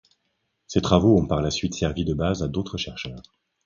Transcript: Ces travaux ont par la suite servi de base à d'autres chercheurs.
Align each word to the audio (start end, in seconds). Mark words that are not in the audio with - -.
Ces 0.65 0.81
travaux 0.81 1.15
ont 1.15 1.27
par 1.27 1.43
la 1.43 1.51
suite 1.51 1.75
servi 1.75 2.03
de 2.05 2.15
base 2.15 2.41
à 2.41 2.47
d'autres 2.47 2.79
chercheurs. 2.79 3.21